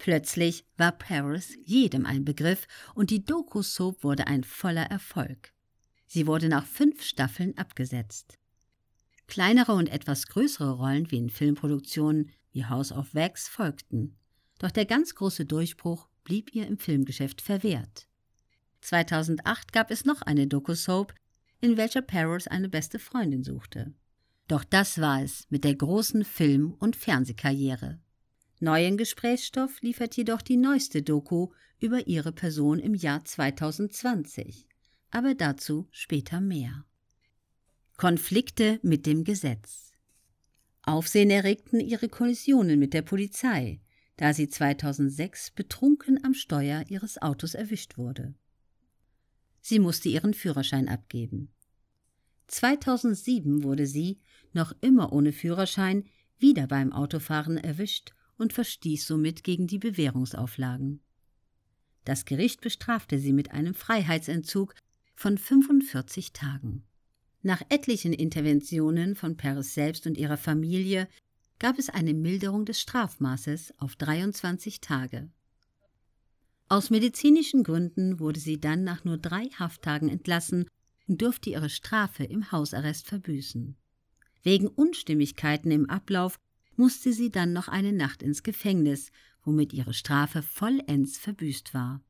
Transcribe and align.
Plötzlich 0.00 0.64
war 0.78 0.92
Paris 0.92 1.58
jedem 1.62 2.06
ein 2.06 2.24
Begriff 2.24 2.66
und 2.94 3.10
die 3.10 3.22
Doku-Soap 3.22 4.02
wurde 4.02 4.28
ein 4.28 4.44
voller 4.44 4.86
Erfolg. 4.86 5.52
Sie 6.06 6.26
wurde 6.26 6.48
nach 6.48 6.64
fünf 6.64 7.02
Staffeln 7.02 7.56
abgesetzt. 7.58 8.38
Kleinere 9.26 9.72
und 9.72 9.90
etwas 9.90 10.26
größere 10.26 10.70
Rollen 10.70 11.10
wie 11.10 11.18
in 11.18 11.28
Filmproduktionen 11.28 12.30
wie 12.50 12.64
House 12.64 12.92
of 12.92 13.14
Wax 13.14 13.46
folgten. 13.46 14.16
Doch 14.58 14.70
der 14.70 14.86
ganz 14.86 15.14
große 15.14 15.44
Durchbruch 15.44 16.08
blieb 16.24 16.54
ihr 16.54 16.66
im 16.66 16.78
Filmgeschäft 16.78 17.42
verwehrt. 17.42 18.08
2008 18.80 19.70
gab 19.70 19.90
es 19.90 20.06
noch 20.06 20.22
eine 20.22 20.46
Doku-Soap, 20.46 21.14
in 21.60 21.76
welcher 21.76 22.00
Paris 22.00 22.48
eine 22.48 22.70
beste 22.70 22.98
Freundin 22.98 23.44
suchte. 23.44 23.92
Doch 24.48 24.64
das 24.64 24.98
war 24.98 25.22
es 25.22 25.46
mit 25.50 25.64
der 25.64 25.74
großen 25.74 26.24
Film- 26.24 26.72
und 26.78 26.96
Fernsehkarriere. 26.96 28.00
Neuen 28.62 28.98
Gesprächsstoff 28.98 29.80
liefert 29.80 30.14
jedoch 30.18 30.42
die 30.42 30.58
neueste 30.58 31.02
Doku 31.02 31.48
über 31.78 32.06
ihre 32.06 32.30
Person 32.30 32.78
im 32.78 32.94
Jahr 32.94 33.24
2020. 33.24 34.66
Aber 35.10 35.34
dazu 35.34 35.88
später 35.90 36.42
mehr. 36.42 36.84
Konflikte 37.96 38.78
mit 38.82 39.06
dem 39.06 39.24
Gesetz. 39.24 39.92
Aufsehen 40.82 41.30
erregten 41.30 41.80
ihre 41.80 42.10
Kollisionen 42.10 42.78
mit 42.78 42.92
der 42.92 43.00
Polizei, 43.00 43.80
da 44.18 44.34
sie 44.34 44.50
2006 44.50 45.52
betrunken 45.52 46.22
am 46.22 46.34
Steuer 46.34 46.84
ihres 46.88 47.16
Autos 47.20 47.54
erwischt 47.54 47.96
wurde. 47.96 48.34
Sie 49.62 49.78
musste 49.78 50.10
ihren 50.10 50.34
Führerschein 50.34 50.88
abgeben. 50.90 51.50
2007 52.48 53.62
wurde 53.62 53.86
sie, 53.86 54.20
noch 54.52 54.74
immer 54.82 55.14
ohne 55.14 55.32
Führerschein, 55.32 56.04
wieder 56.38 56.66
beim 56.66 56.92
Autofahren 56.92 57.56
erwischt 57.56 58.12
und 58.40 58.52
verstieß 58.52 59.06
somit 59.06 59.44
gegen 59.44 59.66
die 59.66 59.78
Bewährungsauflagen. 59.78 61.00
Das 62.04 62.24
Gericht 62.24 62.60
bestrafte 62.60 63.18
sie 63.18 63.32
mit 63.32 63.50
einem 63.52 63.74
Freiheitsentzug 63.74 64.74
von 65.14 65.36
45 65.36 66.32
Tagen. 66.32 66.84
Nach 67.42 67.62
etlichen 67.68 68.12
Interventionen 68.12 69.14
von 69.14 69.36
Paris 69.36 69.74
selbst 69.74 70.06
und 70.06 70.16
ihrer 70.16 70.36
Familie 70.36 71.08
gab 71.58 71.78
es 71.78 71.90
eine 71.90 72.14
Milderung 72.14 72.64
des 72.64 72.80
Strafmaßes 72.80 73.74
auf 73.78 73.96
23 73.96 74.80
Tage. 74.80 75.30
Aus 76.68 76.90
medizinischen 76.90 77.64
Gründen 77.64 78.20
wurde 78.20 78.40
sie 78.40 78.60
dann 78.60 78.84
nach 78.84 79.04
nur 79.04 79.18
drei 79.18 79.46
Hafttagen 79.58 80.08
entlassen 80.08 80.66
und 81.08 81.20
durfte 81.20 81.50
ihre 81.50 81.68
Strafe 81.68 82.24
im 82.24 82.52
Hausarrest 82.52 83.06
verbüßen. 83.06 83.76
Wegen 84.42 84.68
Unstimmigkeiten 84.68 85.70
im 85.70 85.90
Ablauf 85.90 86.38
musste 86.80 87.12
sie 87.12 87.30
dann 87.30 87.52
noch 87.52 87.68
eine 87.68 87.92
Nacht 87.92 88.22
ins 88.22 88.42
Gefängnis, 88.42 89.12
womit 89.44 89.74
ihre 89.74 89.92
Strafe 89.92 90.40
vollends 90.40 91.18
verbüßt 91.18 91.74
war. 91.74 92.02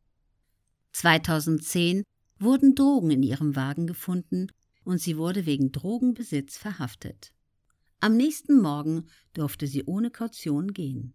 2010 0.92 2.04
wurden 2.38 2.76
Drogen 2.76 3.10
in 3.10 3.24
ihrem 3.24 3.56
Wagen 3.56 3.88
gefunden 3.88 4.46
und 4.84 5.00
sie 5.00 5.16
wurde 5.16 5.44
wegen 5.44 5.72
Drogenbesitz 5.72 6.56
verhaftet. 6.56 7.32
Am 7.98 8.16
nächsten 8.16 8.60
Morgen 8.60 9.08
durfte 9.32 9.66
sie 9.66 9.82
ohne 9.86 10.12
Kaution 10.12 10.72
gehen. 10.72 11.14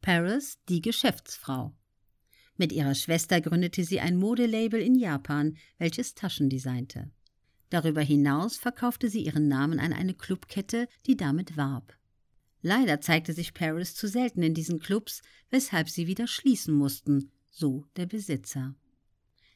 Paris, 0.00 0.58
die 0.68 0.80
Geschäftsfrau. 0.80 1.74
Mit 2.56 2.72
ihrer 2.72 2.94
Schwester 2.94 3.40
gründete 3.40 3.82
sie 3.82 3.98
ein 3.98 4.16
Modelabel 4.16 4.80
in 4.80 4.94
Japan, 4.94 5.56
welches 5.78 6.14
Taschen 6.14 6.48
designte. 6.50 7.10
Darüber 7.68 8.02
hinaus 8.02 8.56
verkaufte 8.56 9.08
sie 9.08 9.24
ihren 9.24 9.48
Namen 9.48 9.80
an 9.80 9.92
eine 9.92 10.14
Clubkette, 10.14 10.86
die 11.06 11.16
damit 11.16 11.56
warb. 11.56 11.95
Leider 12.66 13.00
zeigte 13.00 13.32
sich 13.32 13.54
Paris 13.54 13.94
zu 13.94 14.08
selten 14.08 14.42
in 14.42 14.52
diesen 14.52 14.80
Clubs, 14.80 15.22
weshalb 15.50 15.88
sie 15.88 16.08
wieder 16.08 16.26
schließen 16.26 16.74
mussten, 16.74 17.30
so 17.48 17.86
der 17.94 18.06
Besitzer. 18.06 18.74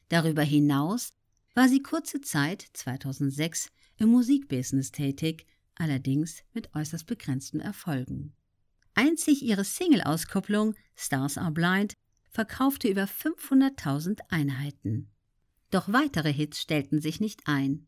Darüber 0.07 0.43
hinaus 0.43 1.11
war 1.53 1.67
sie 1.67 1.81
kurze 1.83 2.21
Zeit, 2.21 2.65
2006, 2.71 3.69
im 3.97 4.07
Musikbusiness 4.07 4.93
tätig, 4.93 5.45
allerdings 5.75 6.41
mit 6.53 6.73
äußerst 6.73 7.05
begrenzten 7.05 7.59
Erfolgen. 7.59 8.31
Einzig 8.93 9.43
ihre 9.43 9.65
Single-Auskopplung 9.65 10.73
Stars 10.95 11.37
Are 11.37 11.51
Blind 11.51 11.95
verkaufte 12.29 12.87
über 12.87 13.03
500.000 13.03 14.21
Einheiten. 14.29 15.11
Doch 15.69 15.91
weitere 15.91 16.31
Hits 16.31 16.61
stellten 16.61 17.01
sich 17.01 17.19
nicht 17.19 17.41
ein. 17.45 17.87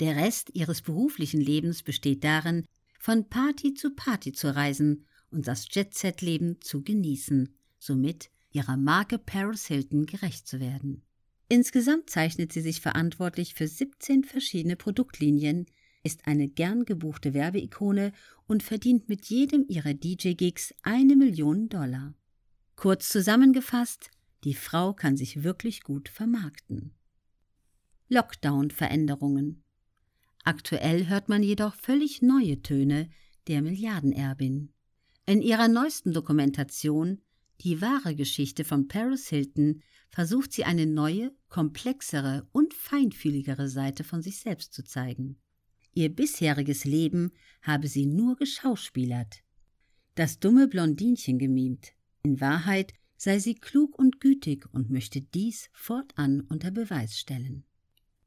Der 0.00 0.16
Rest 0.16 0.50
ihres 0.54 0.82
beruflichen 0.82 1.40
Lebens 1.40 1.84
besteht 1.84 2.24
darin, 2.24 2.66
von 2.98 3.28
Party 3.28 3.74
zu 3.74 3.94
Party 3.94 4.32
zu 4.32 4.54
reisen 4.54 5.06
und 5.30 5.46
das 5.46 5.66
Jet-Set-Leben 5.70 6.60
zu 6.60 6.82
genießen, 6.82 7.54
somit 7.78 8.30
ihrer 8.50 8.76
Marke 8.76 9.18
Paris 9.18 9.66
Hilton 9.66 10.06
gerecht 10.06 10.46
zu 10.46 10.60
werden. 10.60 11.02
Insgesamt 11.48 12.10
zeichnet 12.10 12.52
sie 12.52 12.60
sich 12.60 12.80
verantwortlich 12.80 13.54
für 13.54 13.68
17 13.68 14.24
verschiedene 14.24 14.76
Produktlinien, 14.76 15.66
ist 16.02 16.26
eine 16.26 16.48
gern 16.48 16.84
gebuchte 16.84 17.34
Werbeikone 17.34 18.12
und 18.46 18.62
verdient 18.62 19.08
mit 19.08 19.26
jedem 19.26 19.64
ihrer 19.68 19.94
DJ-Gigs 19.94 20.74
eine 20.82 21.16
Million 21.16 21.68
Dollar. 21.68 22.14
Kurz 22.76 23.08
zusammengefasst, 23.08 24.10
die 24.44 24.54
Frau 24.54 24.92
kann 24.92 25.16
sich 25.16 25.42
wirklich 25.42 25.82
gut 25.82 26.08
vermarkten. 26.08 26.92
Lockdown-Veränderungen 28.08 29.64
Aktuell 30.46 31.08
hört 31.08 31.28
man 31.28 31.42
jedoch 31.42 31.74
völlig 31.74 32.22
neue 32.22 32.62
Töne 32.62 33.10
der 33.48 33.62
Milliardenerbin. 33.62 34.72
In 35.26 35.42
ihrer 35.42 35.66
neuesten 35.66 36.12
Dokumentation 36.12 37.20
Die 37.62 37.80
wahre 37.80 38.14
Geschichte 38.14 38.62
von 38.62 38.86
Paris 38.86 39.26
Hilton 39.26 39.82
versucht 40.08 40.52
sie 40.52 40.62
eine 40.62 40.86
neue, 40.86 41.34
komplexere 41.48 42.46
und 42.52 42.74
feinfühligere 42.74 43.68
Seite 43.68 44.04
von 44.04 44.22
sich 44.22 44.38
selbst 44.38 44.72
zu 44.72 44.84
zeigen. 44.84 45.36
Ihr 45.94 46.14
bisheriges 46.14 46.84
Leben 46.84 47.32
habe 47.62 47.88
sie 47.88 48.06
nur 48.06 48.36
geschauspielert, 48.36 49.42
das 50.14 50.38
dumme 50.38 50.68
Blondinchen 50.68 51.40
gemimt. 51.40 51.88
In 52.22 52.40
Wahrheit 52.40 52.94
sei 53.16 53.40
sie 53.40 53.56
klug 53.56 53.98
und 53.98 54.20
gütig 54.20 54.72
und 54.72 54.90
möchte 54.90 55.22
dies 55.22 55.70
fortan 55.72 56.42
unter 56.42 56.70
Beweis 56.70 57.18
stellen. 57.18 57.64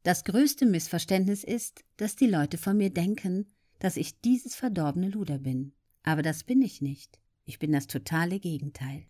Das 0.03 0.23
größte 0.23 0.65
Missverständnis 0.65 1.43
ist, 1.43 1.83
dass 1.97 2.15
die 2.15 2.27
Leute 2.27 2.57
von 2.57 2.77
mir 2.77 2.89
denken, 2.89 3.47
dass 3.79 3.97
ich 3.97 4.21
dieses 4.21 4.55
verdorbene 4.55 5.09
Luder 5.09 5.39
bin. 5.39 5.73
Aber 6.03 6.21
das 6.21 6.43
bin 6.43 6.61
ich 6.61 6.81
nicht. 6.81 7.19
Ich 7.45 7.59
bin 7.59 7.71
das 7.71 7.87
totale 7.87 8.39
Gegenteil. 8.39 9.05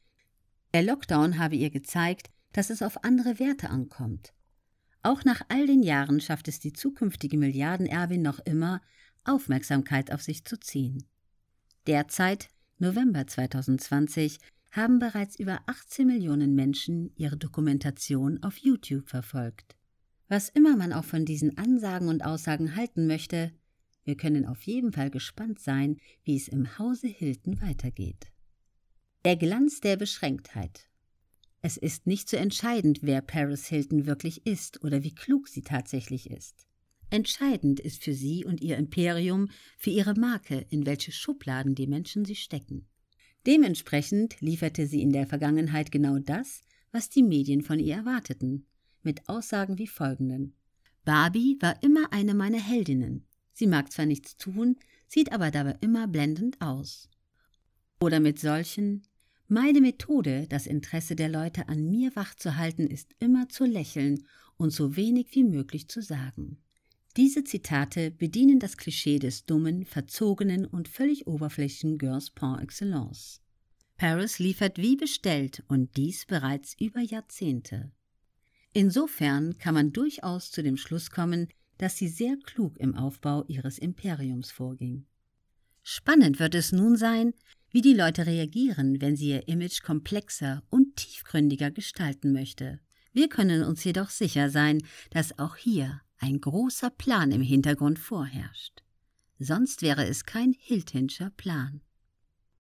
Der 0.73 0.83
Lockdown 0.83 1.37
habe 1.37 1.55
ihr 1.55 1.69
gezeigt, 1.69 2.29
dass 2.53 2.69
es 2.69 2.81
auf 2.81 3.03
andere 3.03 3.39
Werte 3.39 3.69
ankommt. 3.69 4.33
Auch 5.01 5.23
nach 5.23 5.41
all 5.49 5.67
den 5.67 5.83
Jahren 5.83 6.19
schafft 6.19 6.47
es 6.47 6.59
die 6.59 6.73
zukünftige 6.73 7.37
Milliardenerbin 7.37 8.21
noch 8.21 8.39
immer, 8.39 8.81
Aufmerksamkeit 9.23 10.11
auf 10.11 10.21
sich 10.21 10.45
zu 10.45 10.59
ziehen. 10.59 11.05
Derzeit, 11.87 12.49
November 12.79 13.25
2020, 13.27 14.39
haben 14.71 14.99
bereits 14.99 15.39
über 15.39 15.61
18 15.65 16.05
Millionen 16.05 16.53
Menschen 16.55 17.11
ihre 17.15 17.37
Dokumentation 17.37 18.43
auf 18.43 18.57
YouTube 18.57 19.09
verfolgt. 19.09 19.78
Was 20.29 20.47
immer 20.47 20.77
man 20.77 20.93
auch 20.93 21.05
von 21.05 21.25
diesen 21.25 21.57
Ansagen 21.57 22.07
und 22.07 22.23
Aussagen 22.23 22.75
halten 22.75 23.07
möchte, 23.07 23.51
wir 24.05 24.15
können 24.15 24.45
auf 24.45 24.61
jeden 24.61 24.91
Fall 24.91 25.09
gespannt 25.09 25.59
sein, 25.59 25.97
wie 26.23 26.35
es 26.35 26.47
im 26.47 26.77
Hause 26.77 27.07
Hilton 27.07 27.59
weitergeht. 27.61 28.31
Der 29.25 29.35
Glanz 29.35 29.81
der 29.81 29.97
Beschränktheit. 29.97 30.87
Es 31.61 31.77
ist 31.77 32.05
nicht 32.05 32.29
so 32.29 32.37
entscheidend, 32.37 32.99
wer 33.01 33.21
Paris 33.21 33.65
Hilton 33.65 34.05
wirklich 34.05 34.45
ist 34.45 34.83
oder 34.83 35.03
wie 35.03 35.13
klug 35.13 35.47
sie 35.47 35.63
tatsächlich 35.63 36.29
ist. 36.29 36.67
Entscheidend 37.09 37.79
ist 37.79 38.03
für 38.03 38.13
sie 38.13 38.45
und 38.45 38.61
ihr 38.61 38.77
Imperium, 38.77 39.49
für 39.77 39.89
ihre 39.89 40.13
Marke, 40.13 40.63
in 40.69 40.85
welche 40.85 41.11
Schubladen 41.11 41.73
die 41.73 41.87
Menschen 41.87 42.23
sie 42.23 42.35
stecken. 42.35 42.87
Dementsprechend 43.47 44.39
lieferte 44.41 44.85
sie 44.85 45.01
in 45.01 45.11
der 45.11 45.25
Vergangenheit 45.25 45.91
genau 45.91 46.19
das, 46.19 46.61
was 46.91 47.09
die 47.09 47.23
Medien 47.23 47.63
von 47.63 47.79
ihr 47.79 47.95
erwarteten, 47.95 48.67
mit 49.09 49.27
Aussagen 49.27 49.79
wie 49.79 49.87
folgenden. 49.87 50.53
Barbie 51.03 51.57
war 51.61 51.81
immer 51.81 52.13
eine 52.13 52.35
meiner 52.35 52.59
Heldinnen. 52.59 53.25
Sie 53.53 53.65
mag 53.65 53.91
zwar 53.91 54.05
nichts 54.05 54.37
tun, 54.37 54.75
sieht 55.07 55.31
aber 55.31 55.49
dabei 55.49 55.75
immer 55.81 56.07
blendend 56.07 56.61
aus. 56.61 57.09
Oder 57.99 58.19
mit 58.19 58.37
solchen 58.37 59.01
Meine 59.47 59.81
Methode, 59.81 60.45
das 60.47 60.67
Interesse 60.67 61.15
der 61.15 61.27
Leute 61.27 61.69
an 61.69 61.89
mir 61.89 62.15
wachzuhalten, 62.15 62.85
ist 62.85 63.15
immer 63.17 63.49
zu 63.49 63.65
lächeln 63.65 64.27
und 64.57 64.69
so 64.69 64.95
wenig 64.95 65.29
wie 65.31 65.43
möglich 65.43 65.87
zu 65.87 66.03
sagen. 66.03 66.59
Diese 67.17 67.43
Zitate 67.43 68.11
bedienen 68.11 68.59
das 68.59 68.77
Klischee 68.77 69.17
des 69.17 69.47
dummen, 69.47 69.85
verzogenen 69.85 70.67
und 70.67 70.87
völlig 70.87 71.25
oberflächlichen 71.25 71.97
Girls 71.97 72.29
par 72.29 72.61
excellence. 72.61 73.41
Paris 73.97 74.37
liefert 74.37 74.77
wie 74.77 74.95
bestellt 74.95 75.63
und 75.67 75.97
dies 75.97 76.27
bereits 76.27 76.75
über 76.79 77.01
Jahrzehnte. 77.01 77.91
Insofern 78.73 79.57
kann 79.57 79.73
man 79.73 79.91
durchaus 79.91 80.51
zu 80.51 80.61
dem 80.61 80.77
Schluss 80.77 81.09
kommen, 81.11 81.47
dass 81.77 81.97
sie 81.97 82.07
sehr 82.07 82.37
klug 82.37 82.77
im 82.77 82.95
Aufbau 82.95 83.45
ihres 83.47 83.79
Imperiums 83.79 84.51
vorging. 84.51 85.05
Spannend 85.81 86.39
wird 86.39 86.55
es 86.55 86.71
nun 86.71 86.95
sein, 86.97 87.33
wie 87.71 87.81
die 87.81 87.93
Leute 87.93 88.25
reagieren, 88.25 89.01
wenn 89.01 89.15
sie 89.15 89.29
ihr 89.29 89.47
Image 89.47 89.81
komplexer 89.81 90.63
und 90.69 90.95
tiefgründiger 90.97 91.71
gestalten 91.71 92.31
möchte. 92.31 92.79
Wir 93.11 93.27
können 93.27 93.63
uns 93.63 93.83
jedoch 93.83 94.09
sicher 94.09 94.49
sein, 94.49 94.81
dass 95.09 95.39
auch 95.39 95.55
hier 95.55 96.01
ein 96.17 96.39
großer 96.39 96.89
Plan 96.89 97.31
im 97.31 97.41
Hintergrund 97.41 97.97
vorherrscht. 97.97 98.83
Sonst 99.39 99.81
wäre 99.81 100.05
es 100.05 100.25
kein 100.25 100.53
Hiltinscher 100.53 101.31
Plan. 101.31 101.81